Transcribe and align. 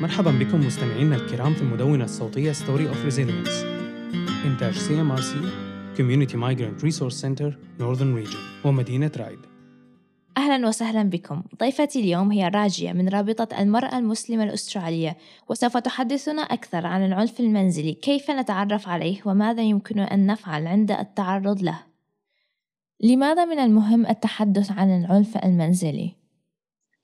مرحبا 0.00 0.30
بكم 0.30 0.66
مستمعينا 0.66 1.16
الكرام 1.16 1.54
في 1.54 1.62
المدونة 1.62 2.04
الصوتية 2.04 2.52
Story 2.52 2.86
of 2.92 3.12
Resilience. 3.12 3.64
إنتاج 4.46 4.74
CMRC 4.74 5.32
Community 5.98 6.34
Migrant 6.34 6.84
Resource 6.84 7.20
Center 7.22 7.52
Northern 7.78 8.24
Region 8.24 8.66
ومدينة 8.66 9.10
رايد. 9.16 9.38
أهلا 10.36 10.68
وسهلا 10.68 11.02
بكم. 11.02 11.42
ضيفتي 11.60 12.00
اليوم 12.00 12.32
هي 12.32 12.48
راجية 12.48 12.92
من 12.92 13.08
رابطة 13.08 13.62
المرأة 13.62 13.98
المسلمة 13.98 14.44
الأسترالية 14.44 15.16
وسوف 15.48 15.76
تحدثنا 15.76 16.42
أكثر 16.42 16.86
عن 16.86 17.06
العنف 17.06 17.40
المنزلي 17.40 17.92
كيف 17.92 18.30
نتعرف 18.30 18.88
عليه 18.88 19.20
وماذا 19.24 19.62
يمكن 19.62 19.98
أن 19.98 20.26
نفعل 20.26 20.66
عند 20.66 20.90
التعرض 20.90 21.62
له. 21.62 21.78
لماذا 23.00 23.44
من 23.44 23.58
المهم 23.58 24.06
التحدث 24.06 24.72
عن 24.72 25.04
العنف 25.04 25.36
المنزلي؟ 25.36 26.23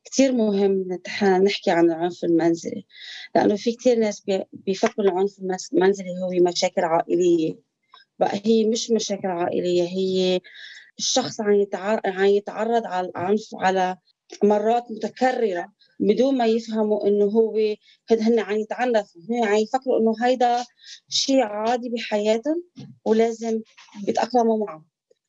كتير 0.04 0.32
مهم 0.32 0.98
نحكي 1.22 1.70
عن 1.70 1.84
العنف 1.90 2.24
المنزلي 2.24 2.86
لأنه 3.34 3.56
في 3.56 3.72
كتير 3.72 3.98
ناس 3.98 4.22
بيفكروا 4.52 5.06
العنف 5.06 5.38
المنزلي 5.72 6.08
هو 6.22 6.44
مشاكل 6.50 6.84
عائلية. 6.84 7.58
بقى 8.18 8.40
هي 8.44 8.64
مش 8.64 8.90
مشاكل 8.90 9.28
عائلية 9.28 9.82
هي 9.82 10.40
الشخص 10.98 11.40
عم 11.40 11.52
يتعرض 12.24 12.86
على 12.86 13.08
العنف 13.08 13.48
على 13.54 13.96
مرات 14.44 14.84
متكررة 14.90 15.72
بدون 16.00 16.38
ما 16.38 16.46
يفهموا 16.46 17.06
إنه 17.08 17.24
هو 17.24 17.56
هن 18.10 18.38
عم 18.38 18.56
يتعنفوا. 18.56 19.20
هن 19.30 19.44
عم 19.44 19.54
يفكروا 19.54 19.98
إنه 20.00 20.14
هيدا 20.22 20.64
شيء 21.08 21.40
عادي 21.42 21.88
بحياتهم 21.88 22.64
ولازم 23.04 23.60
يتأقلموا 24.08 24.66
معه. 24.66 24.84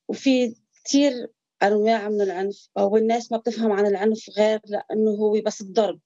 وفي 0.08 0.56
كثير 0.86 1.28
انواع 1.64 2.10
من 2.10 2.22
العنف 2.22 2.68
والناس 2.78 3.32
ما 3.32 3.38
بتفهم 3.38 3.72
عن 3.72 3.86
العنف 3.88 4.30
غير 4.38 4.60
لأنه 4.66 5.12
هو 5.12 5.42
بس 5.46 5.62
الضرب. 5.62 6.00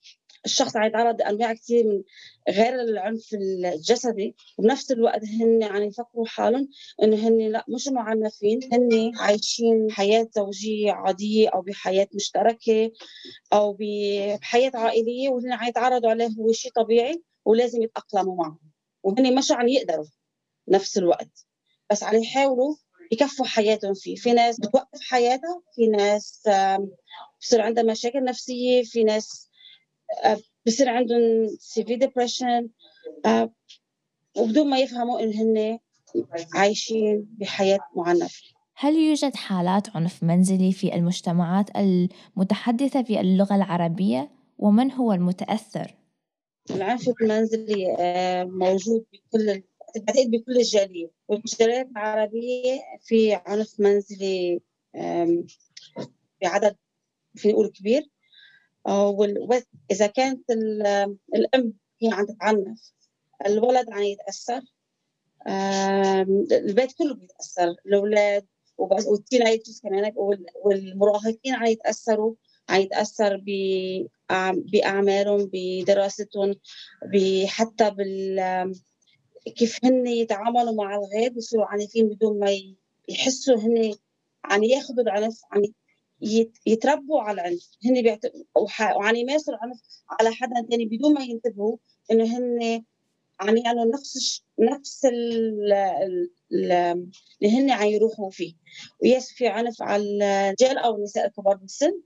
الشخص 0.46 0.76
يتعرض 0.76 1.20
لأنواع 1.22 1.54
كثير 1.54 1.88
من 1.88 2.04
غير 2.50 2.82
العنف 2.82 3.34
الجسدي 3.34 4.36
وبنفس 4.58 4.92
الوقت 4.92 5.22
هن 5.26 5.64
عم 5.64 5.84
يفكروا 5.84 6.26
حالهم 6.26 6.70
إنه 7.04 7.28
هن 7.28 7.38
لأ 7.38 7.66
مش 7.70 7.88
معنفين. 7.88 8.60
هن 8.74 9.12
عايشين 9.20 9.92
حياة 9.92 10.28
زوجيه 10.36 10.92
عادية 10.92 11.50
أو 11.50 11.62
بحياة 11.62 12.08
مشتركة 12.16 12.92
أو 13.54 13.78
بحياة 13.80 14.72
عائلية 14.74 15.30
وهن 15.30 15.52
عم 15.54 15.68
يتعرضوا 15.68 16.10
عليه 16.10 16.30
هو 16.40 16.52
شيء 16.52 16.72
طبيعي 16.72 17.24
ولازم 17.46 17.82
يتأقلموا 17.84 18.36
معه 18.36 18.60
وهن 19.04 19.36
مش 19.36 19.52
عم 19.52 19.68
يقدروا 19.68 20.06
نفس 20.68 20.98
الوقت. 20.98 21.46
بس 21.92 22.04
عم 22.04 22.16
يحاولوا 22.16 22.76
يكفوا 23.12 23.46
حياتهم. 23.46 23.94
فيه 23.94 24.16
في 24.16 24.34
ناس 24.34 24.60
بتوقف 24.60 25.02
حياتها 25.02 25.62
في 25.76 25.88
ناس 25.88 26.42
بصير 27.42 27.62
عندها 27.62 27.84
مشاكل 27.84 28.24
نفسية 28.24 28.84
في 28.84 29.04
ناس 29.04 29.50
آه، 30.24 30.38
بصير 30.68 30.90
عندهم 30.90 31.48
severe 31.60 31.96
depression 31.96 32.70
آه، 33.26 33.54
وبدون 34.38 34.70
ما 34.70 34.80
يفهموا 34.80 35.20
إن 35.20 35.34
هن 35.34 35.80
عايشين 36.54 37.28
بحياة 37.40 37.80
معنفة. 37.96 38.44
هل 38.78 38.96
يوجد 38.96 39.36
حالات 39.36 39.96
عنف 39.96 40.24
منزلي 40.24 40.72
في 40.72 40.96
المجتمعات 40.96 41.70
المتحدثة 41.76 43.04
في 43.04 43.20
اللغة 43.20 43.56
العربية؟ 43.56 44.32
ومن 44.58 44.92
هو 44.92 45.14
المتأثر؟ 45.14 45.96
العنف 46.70 47.10
المنزلي 47.22 47.96
آه، 48.00 48.44
موجود 48.44 49.06
بكل 49.14 49.64
بعتقد 49.98 50.32
بكل 50.32 50.58
الجالية 50.58 51.12
والجاليات 51.28 51.88
العربية 51.88 52.80
في 53.02 53.34
عنف 53.34 53.80
منزلي 53.80 54.62
بعدد 56.42 56.76
في 57.36 57.52
نقول 57.52 57.68
كبير. 57.68 58.10
إذا 59.92 60.08
كانت 60.08 60.52
الأم 61.36 61.74
هي 62.02 62.10
عم 62.12 62.26
تتعنف 62.26 62.92
الولد 63.46 63.90
عم 63.92 64.04
يتأثر 64.04 64.62
البيت 66.52 66.92
كله 66.92 67.14
بيتأثر. 67.14 67.76
الأولاد 67.86 68.46
والتينيجرز 68.78 69.82
كمان 69.84 70.12
والمراهقين 70.66 71.54
عم 71.54 71.66
يتأثروا 71.66 72.36
عم 72.70 72.82
يتأثر 72.82 73.44
بأعمالهم 74.56 75.50
بدراستهم 75.54 76.56
حتى 77.48 77.90
بال 77.90 78.76
كيف 79.56 79.86
هن 79.86 80.08
يتعاملوا 80.08 80.74
مع 80.74 80.96
الغير 80.96 81.34
بيصيروا 81.34 81.66
عنيفين 81.66 82.10
بدون 82.10 82.40
ما 82.40 82.58
يحسوا 83.10 83.56
هن 83.56 83.96
عم 84.46 84.64
ياخذوا 84.64 85.02
العنف 85.02 85.42
عم 85.52 85.62
يتربوا 86.66 87.22
على 87.22 87.42
العنف. 87.42 87.70
هن 87.86 88.02
بيعت... 88.02 88.22
وعم 88.96 89.16
يمارسوا 89.16 89.54
العنف 89.54 89.80
على 90.20 90.32
حدا 90.32 90.68
ثاني 90.72 90.86
بدون 90.86 91.14
ما 91.14 91.22
ينتبهوا 91.24 91.78
إنه 92.12 92.38
هن 92.38 92.84
عم 93.40 93.58
يعملوا 93.58 93.94
نفس 93.94 94.44
نفس 94.60 95.06
ال... 95.06 95.74
اللي 96.52 97.52
هن 97.52 97.72
عم 97.72 97.88
يروحوا 97.88 98.30
فيه. 98.30 98.54
ويس 99.04 99.32
في 99.32 99.48
عنف 99.48 99.82
على 99.82 100.04
الرجال 100.04 100.78
أو 100.78 100.96
النساء 100.96 101.26
الكبار 101.28 101.56
بالسن 101.56 102.02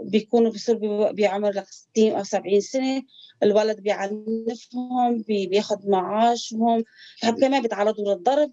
بيكونوا 0.00 0.50
بيصيروا 0.52 1.10
بعمر 1.12 1.50
لك 1.50 1.66
60 1.68 2.12
أو 2.12 2.22
70 2.24 2.60
سنة. 2.60 3.02
الولد 3.42 3.80
بيعنفهم 3.80 5.22
بياخذ 5.28 5.88
معاشهم 5.90 6.84
كمان 7.22 7.62
بيتعرضوا 7.62 8.14
للضرب 8.14 8.52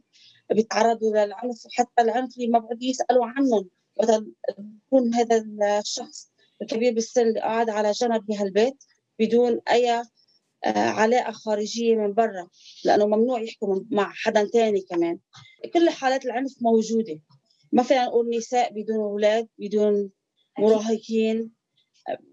بيتعرضوا 0.51 1.11
للعنف 1.11 1.66
وحتى 1.66 2.01
العنف 2.01 2.38
اللي 2.38 2.47
ما 2.47 2.59
بقعدوا 2.59 2.88
يسألوا 2.88 3.25
عنهم. 3.25 3.69
وقت 3.95 4.23
يكون 4.88 5.13
هذا 5.13 5.45
الشخص 5.79 6.31
الكبير 6.61 6.94
بالسن 6.94 7.22
اللي 7.22 7.39
قاعد 7.39 7.69
على 7.69 7.91
جنب 7.91 8.25
بهالبيت 8.25 8.83
بدون 9.19 9.59
أي 9.72 9.91
آه، 10.66 10.89
علاقة 10.89 11.31
خارجية 11.31 11.95
من 11.95 12.13
برا 12.13 12.47
لأنه 12.85 13.06
ممنوع 13.06 13.41
يحكوا 13.41 13.79
مع 13.91 14.11
حدا 14.13 14.50
تاني 14.53 14.81
كمان. 14.81 15.19
كل 15.73 15.89
حالات 15.89 16.25
العنف 16.25 16.51
موجودة. 16.61 17.19
ما 17.71 17.83
فينا 17.83 18.06
نقول 18.06 18.38
نساء 18.38 18.73
بدون 18.73 19.00
أولاد 19.00 19.47
بدون 19.57 20.09
مراهقين. 20.59 21.51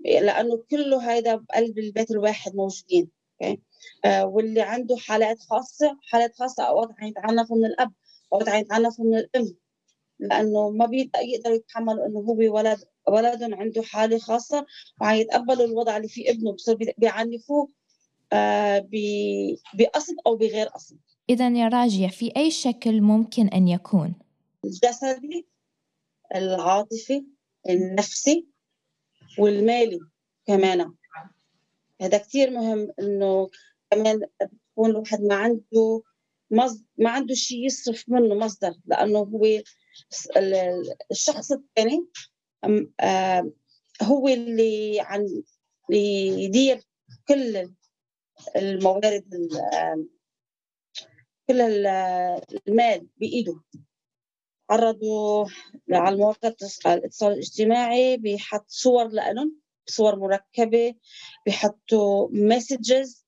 لأنه 0.04 0.64
كله 0.70 1.02
هذا 1.02 1.34
بقلب 1.36 1.78
البيت 1.78 2.10
الواحد 2.10 2.56
موجودين 2.56 3.10
أوكي 3.42 3.60
آه 4.04 4.26
واللي 4.26 4.60
عنده 4.60 4.96
حالات 4.96 5.38
خاصة 5.40 5.98
حالات 6.02 6.34
خاصة 6.34 6.62
اوقات 6.62 6.90
يتعنفوا 7.02 7.56
من 7.56 7.64
الأب 7.64 7.92
اوقات 8.32 8.48
يتعنفوا 8.48 9.04
من 9.04 9.16
الأم 9.16 9.56
لأنه 10.18 10.70
ما 10.70 10.86
بيقدروا 10.86 11.56
يتحملوا 11.56 12.06
إنه 12.06 12.18
هو 12.20 12.54
ولد 12.54 12.78
ولد 13.08 13.42
عنده 13.42 13.82
حالة 13.82 14.18
خاصة 14.18 14.66
وعيتقبلوا 15.00 15.66
الوضع 15.66 15.96
اللي 15.96 16.08
فيه 16.08 16.30
ابنه 16.30 16.52
بصير 16.52 16.94
بيعنفوه 16.98 17.68
آه 18.32 18.88
بقصد 19.74 20.14
أو 20.26 20.36
بغير 20.36 20.66
قصد. 20.66 20.98
اذا 21.30 21.48
يا 21.48 21.68
راجية 21.68 22.08
في 22.08 22.32
أي 22.36 22.50
شكل 22.50 23.00
ممكن 23.00 23.48
أن 23.48 23.68
يكون؟ 23.68 24.14
الجسدي 24.64 25.46
العاطفي 26.34 27.24
النفسي 27.68 28.46
والمالي 29.38 30.00
كمان. 30.46 30.92
هذا 32.00 32.18
كثير 32.18 32.50
مهم 32.50 32.92
إنه 33.00 33.50
كمان 33.90 34.20
بتكون 34.42 34.90
الواحد 34.90 35.20
ما 35.22 35.34
عنده 35.34 36.02
ما 36.98 37.10
عنده 37.10 37.34
شيء 37.34 37.66
يصرف 37.66 38.04
منه 38.08 38.34
مصدر 38.34 38.74
لأنه 38.86 39.18
هو 39.18 39.46
الشخص 41.10 41.52
الثاني 41.52 42.06
هو 44.02 44.28
اللي 44.28 45.00
عن 45.00 45.42
يدير 45.90 46.80
كل 47.28 47.70
الموارد 48.56 49.48
كل 51.48 51.60
المال 51.60 53.06
بإيده. 53.16 53.60
عرضوا 54.70 55.46
على 55.92 56.16
مواقع 56.16 56.48
الاتصال 56.86 57.32
الاجتماعي 57.32 58.16
بيحط 58.16 58.64
صور 58.68 59.08
لهم 59.08 59.56
صور 59.86 60.18
مركبة 60.18 60.94
بيحطوا 61.46 62.28
مسجز 62.32 63.26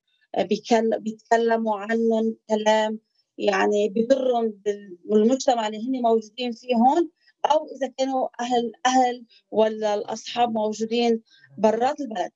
بيتكلموا 0.99 1.79
عنهم 1.79 2.37
كلام 2.49 3.01
يعني 3.39 3.89
بضرهم 3.89 4.61
بالمجتمع 5.05 5.67
اللي 5.67 5.79
هن 5.79 6.03
موجودين 6.03 6.53
فيه 6.53 6.75
هون 6.77 7.11
أو 7.47 7.67
إذا 7.77 7.93
كانوا 7.99 8.29
أهل 8.41 8.73
أهل 8.87 9.27
ولا 9.51 9.95
الأصحاب 9.95 10.53
موجودين 10.53 11.23
برات 11.59 12.01
البلد. 12.01 12.33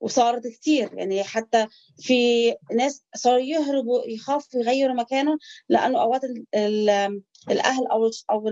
وصارت 0.00 0.46
كثير 0.46 0.90
يعني 0.94 1.24
حتى 1.24 1.66
في 1.98 2.50
ناس 2.76 3.04
صاروا 3.16 3.40
يهربوا 3.40 4.06
يخافوا 4.06 4.60
يغيروا 4.60 4.94
مكانهم 4.94 5.38
لأنه 5.68 6.02
أوقات 6.02 6.22
الأهل 7.50 7.86
أو 7.86 8.10
أو 8.30 8.48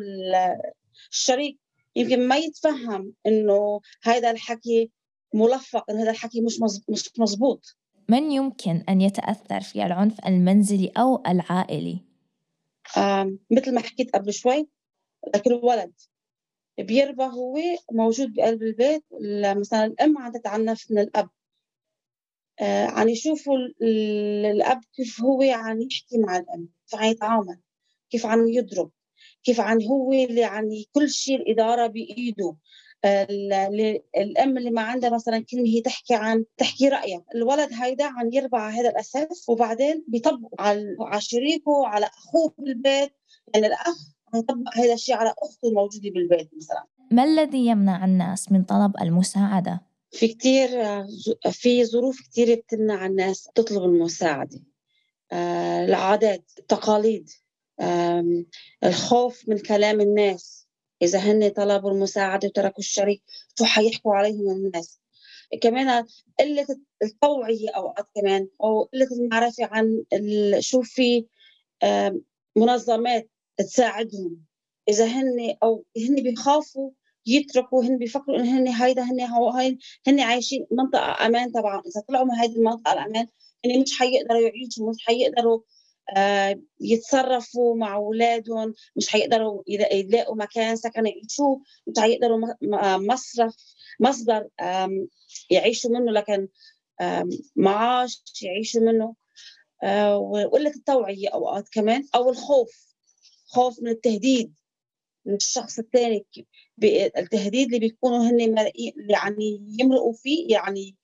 الشريك 1.10 1.58
يمكن 1.96 2.28
ما 2.28 2.37
يتفهم 2.37 3.12
إنه 3.26 3.81
هذا 4.02 4.31
الحكي 4.31 4.90
ملفق 5.34 5.90
إنه 5.90 6.02
هذا 6.02 6.10
الحكي 6.10 6.40
مش 6.40 6.60
مش 6.88 7.10
مزبوط. 7.19 7.76
من 8.08 8.32
يمكن 8.32 8.84
أن 8.88 9.00
يتأثر 9.00 9.60
في 9.60 9.87
العنف 9.87 10.26
المنزلي 10.26 10.92
أو 10.99 11.22
العائلي؟ 11.26 12.00
مثل 13.50 13.75
ما 13.75 13.81
حكيت 13.81 14.16
قبل 14.16 14.32
شوي 14.32 14.69
لكن 15.34 15.52
الولد 15.52 15.92
بيربى 16.78 17.25
هو 17.25 17.58
موجود 17.92 18.34
بقلب 18.34 18.62
البيت 18.62 19.04
مثلا 19.56 19.84
الأم 19.84 20.19
عم 20.19 20.32
تتعنف 20.32 20.90
من 20.90 20.99
الأب. 20.99 21.28
آه، 22.61 22.87
عن 22.87 23.08
يشوفوا 23.08 23.56
الأب 24.53 24.81
كيف 24.97 25.23
هو 25.23 25.43
عم 25.43 25.81
يحكي 25.81 26.19
مع 26.19 26.37
الأم 26.37 26.69
كيف 26.91 27.00
عم 27.00 27.11
يتعامل 27.11 27.61
كيف 28.11 28.26
عم 28.26 28.49
يضرب 28.49 28.91
كيف 29.44 29.61
عم 29.61 29.82
هو 29.82 30.12
اللي 30.12 30.41
يعني 30.41 30.88
كل 30.93 31.11
شيء 31.11 31.37
الإدارة 31.37 31.87
بإيده. 31.87 32.56
الأم 34.17 34.58
اللي 34.58 34.70
ما 34.70 34.82
عندها 34.82 35.11
مثلا 35.11 35.44
كلمة 35.50 35.67
هي 35.67 35.81
تحكي 35.81 36.14
عن 36.14 36.44
تحكي 36.56 36.88
رأيها. 36.88 37.25
الولد 37.35 37.69
هيدا 37.73 38.05
عم 38.05 38.32
يربع 38.32 38.61
على 38.61 38.81
هذا 38.81 38.88
الأساس 38.91 39.49
وبعدين 39.49 40.05
بيطبقوا 40.09 40.62
على 40.62 40.97
على 41.00 41.20
شريكه 41.20 41.87
على 41.87 42.06
أخوه 42.06 42.55
بالبيت. 42.59 43.12
يعني 43.55 43.67
الأخ 43.67 43.99
عم 44.35 44.41
يطبق 44.41 44.76
هذا 44.76 44.93
الشيء 44.93 45.14
على 45.14 45.35
أخته 45.43 45.69
الموجودة 45.69 46.11
بالبيت 46.11 46.50
مثلا. 46.56 46.85
ما 47.11 47.25
الذي 47.25 47.67
يمنع 47.67 48.05
الناس 48.05 48.52
من 48.52 48.62
طلب 48.64 48.93
المساعدة؟ 49.00 49.81
في 50.16 50.28
كتير 50.28 50.68
في 51.50 51.84
ظروف 51.84 52.20
كتير 52.20 52.54
بتمنع 52.54 53.06
الناس 53.06 53.48
تطلب 53.54 53.82
المساعدة. 53.82 54.60
آه، 55.32 55.84
العادات 55.84 56.50
التقاليد 56.58 57.30
الخوف 58.84 59.48
من 59.48 59.58
كلام 59.58 60.00
الناس. 60.00 60.66
إذا 61.02 61.18
هن 61.18 61.48
طلبوا 61.48 61.90
المساعدة 61.90 62.48
وتركوا 62.48 62.78
الشريك 62.78 63.22
شو 63.58 63.64
حيحكوا 63.64 64.14
عليهم 64.14 64.50
الناس؟ 64.50 65.00
كمان 65.62 66.06
قلة 66.38 66.66
التوعية 67.02 67.70
أوقات 67.70 68.06
كمان 68.14 68.48
أو 68.62 68.82
قلة 68.82 69.08
المعرفة 69.12 69.64
عن 69.64 70.04
شو 70.60 70.82
في 70.82 71.26
منظمات 72.56 73.30
تساعدهم. 73.56 74.44
إذا 74.88 75.06
هن 75.06 75.56
أو 75.62 75.84
هن 75.96 76.14
بيخافوا 76.14 76.90
يتركوا 77.26 77.84
هن 77.84 77.99
بيفكروا 77.99 78.37
إنه 78.38 78.58
هن 78.58 78.69
هيدا 78.69 79.02
هن 79.02 79.20
هو 79.20 79.50
هن 80.06 80.20
عايشين 80.20 80.67
منطقة 80.70 81.26
أمان 81.26 81.50
طبعا. 81.50 81.81
إذا 81.87 82.00
طلعوا 82.08 82.25
من 82.25 82.34
هذه 82.34 82.56
المنطقة 82.56 82.93
الأمان 82.93 83.26
هن 83.67 83.81
مش 83.82 83.99
حيقدروا 83.99 84.40
يعيشوا 84.40 84.90
مش 84.90 84.96
حيقدروا 85.06 85.61
آه 86.17 86.61
يتصرفوا 86.81 87.76
مع 87.76 87.94
أولادهم 87.94 88.75
مش 88.96 89.08
حيقدروا 89.08 89.62
يلاقوا 89.69 90.37
مكان 90.37 90.76
سكن 90.76 91.06
يعيشوه 91.06 91.61
مش 91.87 91.94
حيقدروا 91.99 92.38
مصرف 92.99 93.55
مصدر 94.00 94.49
يعيشوا 95.50 95.90
منه 95.90 96.12
لكن 96.12 96.49
معاش 97.56 98.23
يعيشوا 98.43 98.81
منه. 98.81 99.14
آه 99.82 100.19
وقله 100.19 100.70
التوعيه 100.70 101.28
أوقات 101.28 101.69
كمان 101.69 102.05
أو 102.14 102.31
الخوف 102.31 102.94
خوف 103.46 103.82
من 103.82 103.90
التهديد. 103.90 104.55
من 105.26 105.34
الشخص 105.34 105.78
الثاني 105.78 106.26
التهديد 107.19 107.67
اللي 107.67 107.78
بيكونوا 107.78 108.31
هن 108.31 108.40
يعني 109.11 109.76
يمرقوا 109.81 110.12
فيه 110.12 110.55
يعني 110.55 110.96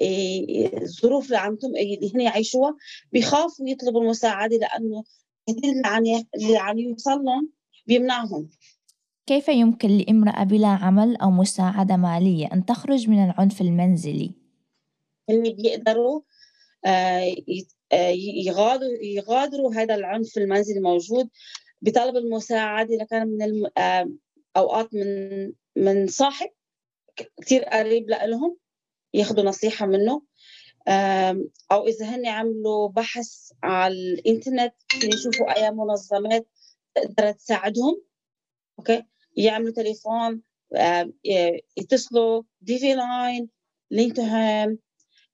إيه، 0.00 0.82
الظروف 0.82 1.26
اللي 1.26 1.36
عم 1.36 1.58
اللي 1.64 2.12
هن 2.14 2.20
يعيشوها 2.20 2.76
بيخافوا 3.12 3.68
يطلبوا 3.68 4.02
المساعدة 4.02 4.56
لأنه 4.56 5.04
التهديد 5.48 5.76
اللي 5.76 5.86
عم 5.86 6.24
اللي 6.34 6.58
عم 6.58 6.78
يوصل 6.78 7.24
لهم 7.24 7.50
بيمنعهم 7.86 8.50
كيف 9.26 9.48
يمكن 9.48 9.88
لامرأة 9.88 10.44
بلا 10.44 10.68
عمل 10.68 11.16
أو 11.16 11.30
مساعدة 11.30 11.96
مالية 11.96 12.46
أن 12.52 12.66
تخرج 12.66 13.08
من 13.08 13.24
العنف 13.24 13.60
المنزلي؟ 13.60 14.30
هن 15.30 15.42
بيقدروا 15.42 16.20
آه، 16.86 17.34
آه، 17.92 18.08
يغادروا 18.46 18.98
يغادروا 19.02 19.74
هذا 19.74 19.94
العنف 19.94 20.38
المنزلي 20.38 20.78
الموجود 20.78 21.28
بطلب 21.82 22.16
المساعدة 22.16 22.94
إذا 22.94 23.04
كان 23.04 23.28
من 23.28 23.70
أوقات 24.56 24.94
من 24.94 25.52
من 25.76 26.06
صاحب 26.06 26.50
كثير 27.40 27.64
قريب 27.64 28.10
لهم 28.10 28.56
ياخذوا 29.14 29.44
نصيحة 29.44 29.86
منه. 29.86 30.22
أو 31.72 31.86
إذا 31.86 32.06
هن 32.06 32.26
عملوا 32.26 32.88
بحث 32.88 33.52
على 33.62 33.94
الإنترنت 33.94 34.74
يشوفوا 35.04 35.56
أي 35.56 35.70
منظمات 35.70 36.48
تقدر 36.94 37.32
تساعدهم. 37.32 38.02
okay؟ 38.78 39.02
يعملوا 39.36 39.72
تليفون 39.72 40.42
يتصلوا 41.76 42.42
DV 42.60 42.78
line 42.78 42.94
Linking 42.94 43.48
Hearts 43.90 44.78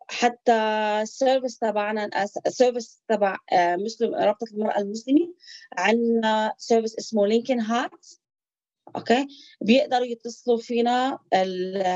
حتى 0.08 0.53
ال 1.02 1.09
service 1.09 1.58
تبعنا 1.58 2.11
ال 2.46 2.53
service 2.53 3.02
تبع 3.08 3.37
آه، 3.53 3.76
مسلم 3.76 4.14
رابطة 4.14 4.47
المرأة 4.53 4.79
المسلمة 4.79 5.35
عندنا 5.79 6.55
service 6.58 6.98
اسمه 6.99 7.26
Linking 7.26 7.60
Hearts 7.60 8.06
أوكي؟ 8.97 9.26
بيقدروا 9.61 10.06
يتصلوا 10.06 10.58
فينا 10.58 11.19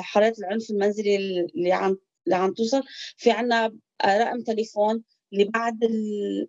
حالات 0.01 0.39
العنف 0.39 0.71
المنزلي 0.71 1.17
اللي 1.17 1.73
عم 1.73 1.97
اللي 2.27 2.37
عم 2.37 2.53
توصل. 2.55 2.83
في 3.17 3.31
عندنا 3.31 3.77
رقم 4.05 4.43
تليفون 4.43 5.05
اللي 5.33 5.45
بعد 5.45 5.79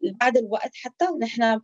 بعد 0.04 0.38
الوقت 0.38 0.72
حتى. 0.76 1.06
نحن 1.22 1.62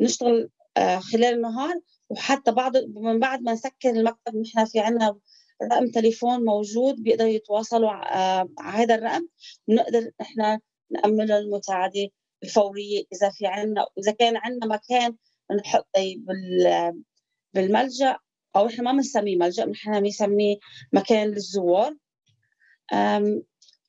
نشتغل 0.00 0.50
آه، 0.76 0.98
خلال 0.98 1.34
النهار. 1.34 1.80
وحتى 2.08 2.52
بعد 2.52 2.76
من 2.96 3.18
بعد 3.20 3.42
ما 3.42 3.52
نسكر 3.52 3.90
المكتب 3.90 4.36
نحن 4.36 4.64
في 4.64 4.80
عندنا 4.80 5.18
رقم 5.62 5.90
تليفون 5.90 6.44
موجود 6.44 7.02
بيقدروا 7.02 7.30
يتواصلوا 7.30 7.90
آه، 7.90 8.48
على 8.58 8.82
هذا 8.82 8.94
الرقم 8.94 9.26
ونقدر 9.68 10.10
إحنا 10.20 10.60
نأمن 10.90 11.30
المساعدة 11.32 12.08
الفورية 12.42 13.04
إذا 13.12 13.30
في 13.30 13.46
عندنا 13.46 13.86
إذا 13.98 14.12
كان 14.12 14.36
عندنا 14.36 14.66
مكان 14.66 15.16
نحط 15.58 15.88
بالملجأ 17.54 18.16
أو 18.56 18.66
إحنا 18.66 18.84
ما 18.84 18.92
بنسميه 18.92 19.36
ملجأ 19.36 19.64
نحن 19.66 20.00
بنسميه 20.00 20.56
مكان 20.92 21.28
للزوار. 21.28 21.96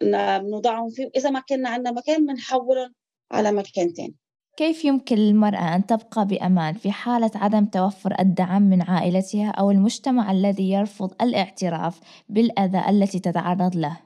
بنوضعهم 0.01 0.89
فيه. 0.89 1.09
إذا 1.15 1.29
ما 1.29 1.39
كنا 1.39 1.69
عندنا 1.69 1.91
مكان 1.91 2.25
بنحولهم 2.25 2.93
على 3.31 3.51
مكان 3.51 3.93
تاني. 3.93 4.15
كيف 4.57 4.85
يمكن 4.85 5.15
للمرأة 5.15 5.75
أن 5.75 5.85
تبقى 5.85 6.27
بأمان 6.27 6.73
في 6.73 6.91
حالة 6.91 7.31
عدم 7.35 7.65
توفر 7.65 8.19
الدعم 8.19 8.61
من 8.61 8.81
عائلتها 8.81 9.49
أو 9.49 9.71
المجتمع 9.71 10.31
الذي 10.31 10.71
يرفض 10.71 11.13
الاعتراف 11.21 11.99
بالأذى 12.29 12.89
التي 12.89 13.19
تتعرض 13.19 13.75
له؟ 13.75 13.99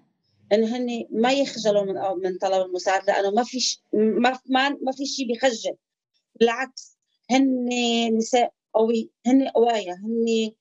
إن 0.54 0.64
هن 0.64 1.06
ما 1.12 1.34
يخجلوا 1.34 1.84
من 1.84 2.22
من 2.24 2.38
طلب 2.38 2.66
المساعدة 2.66 3.14
لأنه 3.14 3.32
ما 3.32 3.44
في. 3.44 3.78
ما 3.94 4.40
ما, 4.50 4.70
ما 4.70 4.92
في 4.92 5.06
شيء 5.06 5.28
بيخجل 5.28 5.76
بالعكس 6.40 6.98
هن 7.32 7.70
نساء 8.18 8.54
قوي 8.74 9.10
هن 9.26 9.48
قوايا 9.48 9.94
هن 9.94 10.52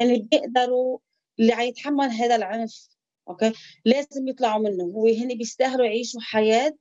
هن 0.00 0.18
بيقدروا 0.18 0.98
اللي 1.40 1.52
عيتحمل 1.52 2.10
هذا 2.10 2.36
العنف 2.36 2.88
أوكي 3.28 3.52
لازم 3.84 4.28
يطلعوا 4.28 4.62
منه 4.62 4.84
هو 4.84 5.06
هن 5.06 5.28
بيستاهلوا 5.28 5.86
يعيشوا 5.86 6.20
حياة 6.20 6.74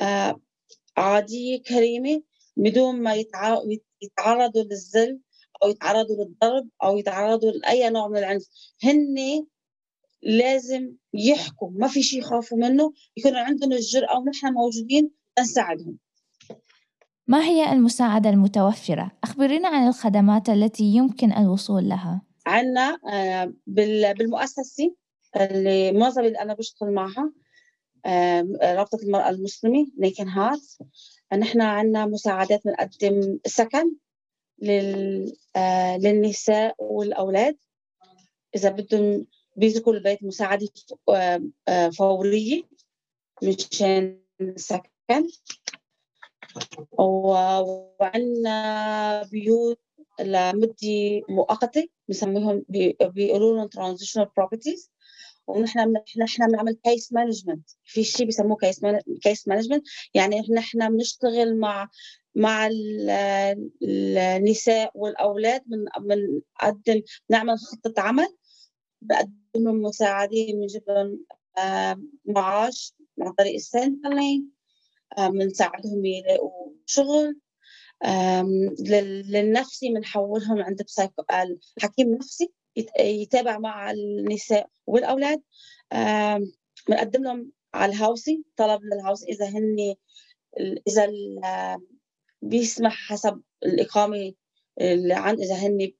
آه 0.00 0.40
عادية 0.96 1.62
كريمة 1.62 2.22
بدون 2.56 3.02
ما 3.02 3.14
يتعرضوا 3.14 4.62
للذل 4.62 5.20
أو 5.62 5.68
يتعرضوا 5.68 6.24
للضرب 6.24 6.68
أو 6.82 6.98
يتعرضوا 6.98 7.50
لأي 7.50 7.90
نوع 7.90 8.08
من 8.08 8.16
العنف. 8.16 8.42
هن 8.82 9.46
لازم 10.22 10.92
يحكوا 11.14 11.70
ما 11.70 11.88
في 11.88 12.02
شيء 12.02 12.18
يخافوا 12.18 12.58
منه 12.58 12.92
يكون 13.16 13.36
عندهم 13.36 13.72
الجرأة 13.72 14.18
ونحن 14.18 14.52
موجودين 14.52 15.10
نساعدهم. 15.40 15.98
ما 17.26 17.44
هي 17.44 17.72
المساعدة 17.72 18.30
المتوفرة؟ 18.30 19.10
أخبرينا 19.24 19.68
عن 19.68 19.88
الخدمات 19.88 20.48
التي 20.48 20.84
يمكن 20.84 21.32
الوصول 21.32 21.88
لها. 21.88 22.22
عندنا 22.46 22.98
آه، 23.12 23.52
بالمؤسسة 23.66 24.94
اللي 25.36 25.92
معظم 25.92 26.24
اللي 26.24 26.38
أنا 26.38 26.54
بشتغل 26.54 26.92
معها 26.94 27.32
رابطة 28.62 28.98
المرأة 29.02 29.30
المسلمة 29.30 29.86
ليكن 29.98 30.28
هات 30.28 30.60
نحن 31.32 31.60
عندنا 31.60 32.06
مساعدات 32.06 32.64
بنقدم 32.64 33.38
سكن 33.46 33.94
لل... 34.58 35.32
للنساء 35.98 36.74
والأولاد. 36.78 37.56
إذا 38.56 38.70
بدهم 38.70 39.26
بيزكوا 39.56 39.92
البيت 39.92 40.24
مساعدة 40.24 40.68
فورية 41.98 42.62
مشان 43.42 44.20
سكن. 44.56 45.28
وعندنا 46.98 49.22
بيوت 49.22 49.80
لمدة 50.20 51.22
مؤقتة 51.28 51.88
بنسميهم 52.08 52.64
بيقولوا 53.00 53.56
لهم 53.56 53.68
transitional 53.68 54.26
properties. 54.26 54.93
ونحن 55.46 55.94
نحن 56.18 56.46
بنعمل 56.46 56.78
case 56.84 57.12
management 57.12 57.70
في 57.84 58.04
شيء 58.04 58.26
بيسموه 58.26 58.56
case 58.56 58.80
case 59.22 59.48
management 59.48 59.84
يعني 60.14 60.40
نحن 60.54 60.92
بنشتغل 60.92 61.58
مع 61.58 61.88
مع 62.34 62.68
النساء 63.82 64.90
والأولاد. 64.94 65.62
بنقدم 65.96 67.02
نعمل 67.30 67.58
خطة 67.58 68.02
عمل. 68.02 68.36
بقدم 69.02 69.32
لهم 69.56 69.82
مساعده 69.82 70.46
بنجيب 70.52 70.82
لهم 70.88 71.24
معاش 72.24 72.94
عن 73.20 73.32
طريق 73.32 73.54
ال 73.54 73.63
Centrelink 73.63 74.50
بنساعدهم 75.18 76.04
يلاقوا 76.04 76.72
شغل. 76.86 77.40
للنفسي 79.28 79.88
بنحولهم 79.88 80.62
عند 80.62 80.82
حكيم 81.82 82.14
نفسي 82.14 82.52
يتابع 83.00 83.58
مع 83.58 83.90
النساء 83.90 84.68
والأولاد. 84.86 85.42
بنقدم 86.88 87.24
لهم 87.24 87.52
على 87.74 87.92
ال 87.92 87.98
housing 87.98 88.38
طلب 88.56 88.80
للهاوس 88.84 89.22
إذا 89.24 89.46
هن 89.46 89.94
إذا 90.88 91.12
بيسمح 92.42 92.92
حسب 93.08 93.40
الإقامة 93.66 94.32
اللي 94.80 95.14
عن 95.14 95.34
إذا 95.34 95.54
هن 95.54 95.92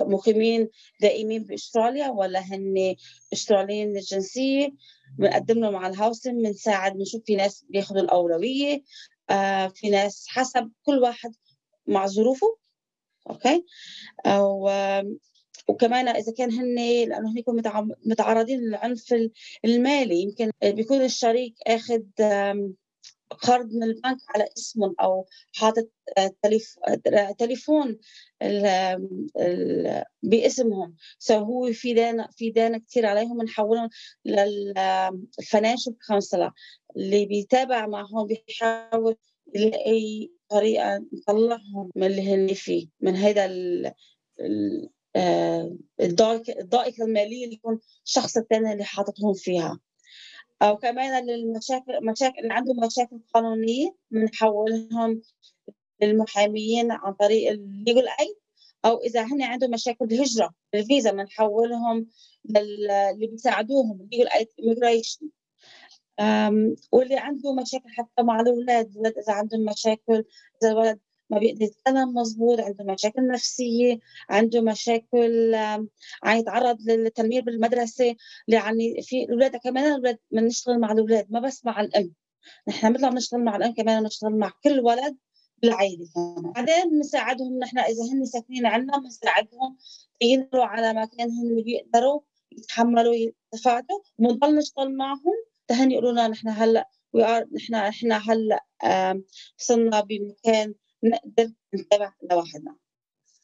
مقيمين 0.00 0.68
دائمين 1.00 1.44
باستراليا 1.44 2.08
ولا 2.08 2.40
هن 2.40 2.96
أستراليين 3.32 3.96
الجنسية. 3.96 4.72
بنقدم 5.18 5.58
لهم 5.58 5.76
على 5.76 5.94
ال 5.94 6.00
housing 6.00 6.46
بنساعد 6.46 6.92
بنشوف 6.96 7.22
في 7.26 7.36
ناس 7.36 7.64
بياخذوا 7.68 8.00
الأولوية. 8.00 8.82
آه 9.30 9.68
في 9.68 9.90
ناس 9.90 10.26
حسب 10.28 10.70
كل 10.82 10.98
واحد 10.98 11.34
مع 11.86 12.06
ظروفه. 12.06 12.56
okay؟ 13.30 13.64
أو 14.26 14.68
وكمان 15.68 16.08
إذا 16.08 16.32
كان 16.32 16.52
هن 16.52 16.74
لأنه 17.08 17.32
هن 17.32 17.38
يكونوا 17.38 17.86
متعرضين 18.06 18.60
للعنف 18.60 19.14
المالي. 19.64 20.22
يمكن 20.22 20.50
بيكون 20.62 21.04
الشريك 21.04 21.54
آخذ 21.66 22.02
قرض 23.30 23.72
من 23.72 23.82
البنك 23.82 24.18
على 24.28 24.48
اسمهم 24.58 24.94
أو 25.00 25.26
حاطط 25.54 25.88
آه، 26.18 26.34
آه، 27.06 27.32
تليفون 27.32 27.98
باسمهم. 30.22 30.96
so 31.18 31.34
هو 31.34 31.72
في 31.72 31.94
دين 31.94 32.24
في 32.30 32.50
دين 32.50 32.78
كثير 32.78 33.06
عليهم 33.06 33.38
بنحولهم 33.38 33.88
لل 34.24 34.55
financial 34.55 35.96
counsellor 36.06 36.52
اللي 36.96 37.26
بيتابع 37.26 37.86
معهم 37.86 38.26
بيحاول 38.26 39.16
يلاقي 39.54 40.30
طريقة 40.48 41.04
نطلعهم 41.12 41.90
من 41.96 42.06
اللي 42.06 42.34
هن 42.34 42.54
فيه 42.54 42.88
من 43.00 43.16
هذا 43.16 43.46
الضائقه 46.00 47.04
الماليه 47.04 47.44
اللي 47.44 47.54
يكون 47.54 47.80
الشخص 48.04 48.36
الثاني 48.36 48.72
اللي 48.72 48.84
حاططهم 48.84 49.34
فيها. 49.34 49.80
أو 50.62 50.76
كمان 50.76 51.26
للمشاكل 51.26 52.06
مشاكل 52.06 52.38
اللي 52.38 52.54
عندهم 52.54 52.76
مشاكل 52.86 53.20
قانونية 53.34 53.96
بنحولهم 54.10 55.22
للمحاميين 56.02 56.92
عن 56.92 57.12
طريق 57.12 57.50
الليجل 57.50 58.08
ايد 58.08 58.36
أو 58.84 59.00
إذا 59.00 59.22
هن 59.22 59.42
عندهم 59.42 59.70
مشاكل 59.70 60.04
الهجره 60.04 60.54
الفيزا 60.74 61.12
بنحولهم 61.12 62.06
اللي 62.56 63.26
بيساعدوهم 63.26 64.00
الليجل 64.00 64.28
ايد 64.28 64.48
immigration. 64.60 65.26
واللي 66.92 67.16
عنده 67.16 67.54
مشاكل 67.54 67.88
حتى 67.88 68.22
مع 68.22 68.40
الأولاد 68.40 68.96
إذا 68.96 69.32
عندهم 69.32 69.64
مشاكل 69.64 70.24
إذا 70.62 70.70
الولد 70.72 71.00
ما 71.30 71.38
بيقدر 71.38 71.62
يتكلم 71.62 72.14
مضبوط 72.14 72.60
عنده 72.60 72.84
مشاكل 72.84 73.26
نفسية 73.26 73.98
عنده 74.30 74.60
مشاكل 74.60 75.54
عم 75.54 75.88
يتعرض 76.38 76.82
للتنمير 76.82 77.42
بالمدرسة 77.42 78.16
يعني 78.48 79.02
في 79.02 79.24
الأولاد 79.24 79.56
كمان 79.56 79.84
الأولاد 79.86 80.18
بنشتغل 80.30 80.80
مع 80.80 80.92
الأولاد 80.92 81.26
ما 81.30 81.40
بس 81.40 81.64
مع 81.64 81.80
الأم. 81.80 82.14
نحن 82.68 82.92
مثل 82.92 83.02
ما 83.02 83.10
بنشتغل 83.10 83.44
مع 83.44 83.56
الأم 83.56 83.74
كمان 83.74 84.02
بنشتغل 84.02 84.38
مع 84.38 84.52
كل 84.64 84.80
ولد 84.80 85.16
بالعائلة 85.62 86.06
بعدين 86.54 86.90
بنساعدهم 86.90 87.58
نحن 87.58 87.78
إذا 87.78 88.02
هن 88.12 88.24
ساكنين 88.24 88.66
عندنا 88.66 88.98
بنساعدهم 88.98 89.76
ينقلوا 90.20 90.64
على 90.64 90.92
مكان 90.92 91.30
هن 91.30 91.62
بيقدروا 91.62 92.20
يتحملوا 92.52 93.14
يتفادوا. 93.14 94.00
وبنضل 94.18 94.56
نشتغل 94.56 94.96
معهم 94.96 95.34
تهني 95.68 95.94
يقولوا 95.94 96.12
لنا 96.12 96.28
نحن 96.28 96.48
هلأ 96.48 96.88
نحن 97.54 97.74
نحن 97.74 98.12
هلأ 98.12 98.64
وصلنا 99.58 100.00
بمكان 100.00 100.74
نقدر 101.08 101.52
نتابع 101.74 102.12
لوحدنا 102.30 102.76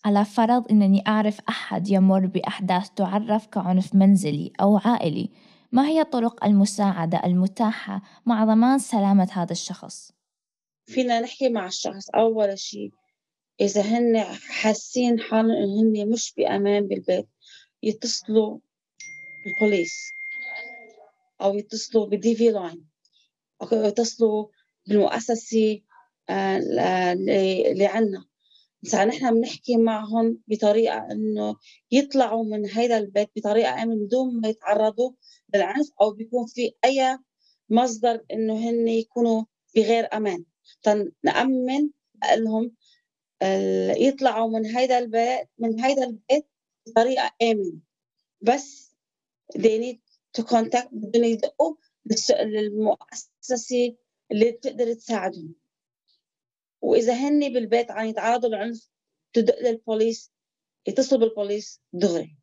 على 0.04 0.24
فرض 0.24 0.70
أنني 0.70 1.04
أعرف 1.06 1.40
أحد 1.48 1.88
يمر 1.88 2.26
بأحداث 2.26 2.90
تعرف 2.90 3.46
كعنف 3.46 3.94
منزلي 3.94 4.52
أو 4.60 4.76
عائلي 4.76 5.30
ما 5.72 5.88
هي 5.88 6.04
طرق 6.04 6.44
المساعدة 6.44 7.20
المتاحة 7.24 8.02
مع 8.26 8.44
ضمان 8.44 8.78
سلامة 8.78 9.28
هذا 9.32 9.52
الشخص؟ 9.52 10.12
فينا 10.86 11.20
نحكي 11.20 11.48
مع 11.48 11.66
الشخص 11.66 12.10
أول 12.10 12.58
شيء 12.58 12.90
إذا 13.60 13.82
هن 13.82 14.24
حاسين 14.48 15.20
حالهم 15.20 15.50
إن 15.50 15.96
هن 15.96 16.10
مش 16.10 16.34
بأمان 16.36 16.88
بالبيت 16.88 17.28
يتصلوا 17.82 18.58
بالبوليس 19.44 19.92
أو 21.40 21.58
يتصلوا 21.58 22.06
بال 22.06 22.34
DV 22.34 22.50
line 22.50 22.86
أو 23.62 23.84
يتصلوا 23.84 24.46
بالمؤسسة 24.86 25.80
اللي 26.30 27.86
عنا 27.86 28.24
نحن 28.94 29.34
بنحكي 29.34 29.76
معهم 29.76 30.38
بطريقة 30.48 31.12
إنه 31.12 31.56
يطلعوا 31.90 32.44
من 32.44 32.70
هذا 32.70 32.98
البيت 32.98 33.30
بطريقة 33.36 33.82
آمنة 33.82 34.06
بدون 34.06 34.40
ما 34.40 34.48
يتعرضوا 34.48 35.12
للعنف 35.54 35.90
أو 36.00 36.10
بيكون 36.10 36.46
في 36.46 36.72
أي 36.84 37.18
مصدر 37.70 38.24
إنه 38.32 38.70
هن 38.70 38.88
يكونوا 38.88 39.44
بغير 39.76 40.08
أمان. 40.14 40.44
نأمن 41.24 41.90
لهم 42.36 42.72
يطلعوا 43.96 44.50
من 44.50 44.66
هذا 44.66 44.98
البيت 44.98 45.48
من 45.58 45.80
هذا 45.80 46.04
البيت 46.04 46.46
بطريقة 46.86 47.30
آمنة. 47.42 47.78
بس 48.40 48.94
they 49.58 49.78
need 49.82 49.98
to 50.38 50.44
contact 50.44 50.88
بدهم 50.92 51.24
يدقوا 51.24 51.74
للمؤسسة 52.30 53.96
اللي 54.32 54.52
بتقدر 54.52 54.94
تساعدهم. 54.94 55.54
وإذا 56.82 57.12
هن 57.12 57.52
بالبيت 57.52 57.90
عم 57.90 58.06
يتعرضوا 58.06 58.48
للعنف 58.48 58.88
تدق 59.32 59.62
للبوليس 59.62 60.32
يتصلوا 60.86 61.20
بالبوليس 61.20 61.80
دغري 61.92 62.36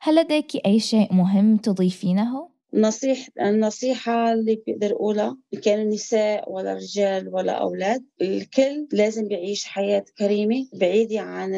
هل 0.00 0.16
لديك 0.16 0.66
أي 0.66 0.80
شيء 0.80 1.12
مهم 1.12 1.56
تضيفينه؟ 1.56 2.56
نصيح 2.74 3.28
النصيحة 3.40 4.32
اللي 4.32 4.62
بقدر 4.66 4.92
أقولها 4.92 5.38
كان 5.62 5.88
نساء 5.88 6.52
ولا 6.52 6.74
رجال 6.74 7.34
ولا 7.34 7.52
أولاد 7.52 8.04
الكل 8.22 8.88
لازم 8.92 9.28
بيعيش 9.28 9.64
حياة 9.64 10.04
كريمة 10.18 10.66
بعيدة 10.72 11.20
عن 11.20 11.54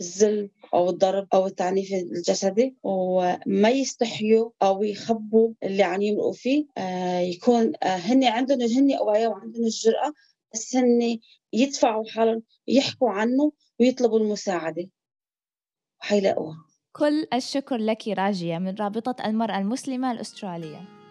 الظلم 0.00 0.50
أو 0.74 0.90
الضرب 0.90 1.28
أو 1.34 1.46
التعنيف 1.46 1.92
الجسدي 1.92 2.76
وما 2.82 3.70
يستحيوا 3.70 4.50
أو 4.62 4.82
يخبوا 4.82 5.52
اللي 5.62 5.82
عم 5.82 6.02
يمرقوا 6.02 6.32
فيه 6.32 6.66
آه 6.78 7.20
يكون 7.20 7.72
آه 7.82 7.86
هن 7.86 8.24
عندهم 8.24 8.62
هن 8.62 8.92
قوايا 8.92 9.28
وعندهم 9.28 9.64
الجرأة 9.64 10.12
بس 10.54 10.76
هن 10.76 11.18
يدفعوا 11.52 12.04
حالهم 12.10 12.42
يحكوا 12.68 13.10
عنه 13.10 13.52
ويطلبوا 13.80 14.18
المساعدة. 14.18 14.88
وحيلاقوها. 16.00 16.64
كل 16.92 17.26
الشكر 17.34 17.76
لك 17.76 18.08
راجية 18.08 18.58
من 18.58 18.74
رابطة 18.74 19.16
المرأة 19.26 19.58
المسلمة 19.58 20.12
الأسترالية. 20.12 21.01